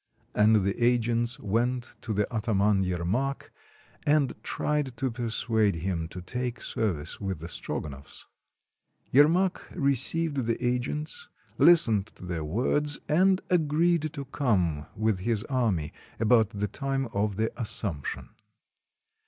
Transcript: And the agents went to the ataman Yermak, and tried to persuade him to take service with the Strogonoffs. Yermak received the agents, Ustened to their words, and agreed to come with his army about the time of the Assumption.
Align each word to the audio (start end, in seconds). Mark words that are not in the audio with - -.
And 0.33 0.63
the 0.63 0.83
agents 0.83 1.39
went 1.39 1.93
to 2.01 2.11
the 2.11 2.25
ataman 2.33 2.81
Yermak, 2.83 3.51
and 4.03 4.33
tried 4.41 4.97
to 4.97 5.11
persuade 5.11 5.75
him 5.75 6.07
to 6.07 6.23
take 6.23 6.59
service 6.59 7.21
with 7.21 7.37
the 7.37 7.47
Strogonoffs. 7.47 8.25
Yermak 9.11 9.61
received 9.75 10.47
the 10.47 10.57
agents, 10.65 11.29
Ustened 11.59 12.05
to 12.15 12.25
their 12.25 12.43
words, 12.43 12.99
and 13.07 13.41
agreed 13.51 14.11
to 14.13 14.25
come 14.25 14.87
with 14.95 15.19
his 15.19 15.43
army 15.43 15.93
about 16.19 16.49
the 16.49 16.67
time 16.67 17.05
of 17.13 17.35
the 17.35 17.51
Assumption. 17.55 18.29